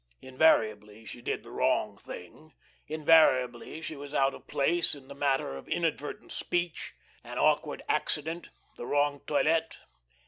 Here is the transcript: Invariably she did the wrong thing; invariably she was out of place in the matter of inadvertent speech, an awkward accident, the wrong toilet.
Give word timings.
Invariably 0.23 1.05
she 1.05 1.21
did 1.21 1.43
the 1.43 1.51
wrong 1.51 1.95
thing; 1.95 2.53
invariably 2.87 3.81
she 3.81 3.95
was 3.95 4.15
out 4.15 4.33
of 4.33 4.47
place 4.47 4.95
in 4.95 5.07
the 5.07 5.13
matter 5.13 5.55
of 5.55 5.67
inadvertent 5.69 6.31
speech, 6.31 6.95
an 7.23 7.37
awkward 7.37 7.83
accident, 7.87 8.49
the 8.77 8.87
wrong 8.87 9.19
toilet. 9.27 9.77